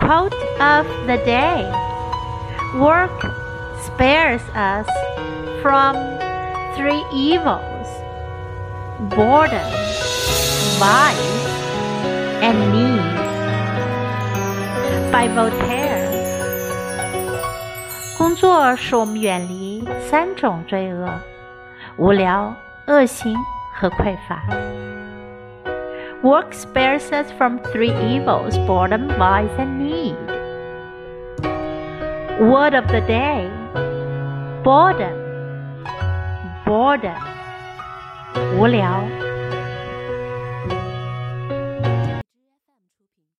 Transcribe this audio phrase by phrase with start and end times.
[0.00, 1.64] Quote of the day
[2.78, 3.24] Work
[3.84, 4.88] spares us
[5.62, 5.96] from
[6.76, 7.88] three evils
[9.00, 9.70] boredom,
[10.78, 11.46] vice,
[12.42, 13.16] and need.
[15.10, 16.06] By Voltaire.
[18.18, 21.08] 工作使我们远离三种罪恶：
[21.98, 22.54] 无聊、
[22.86, 23.36] 恶行
[23.74, 24.42] 和匮乏。
[26.23, 30.15] Work spares us from three evils boredom, vice, and need.
[32.39, 33.49] Word of the day
[34.63, 35.17] boredom,
[36.63, 37.17] boredom,
[38.55, 39.30] 无聊。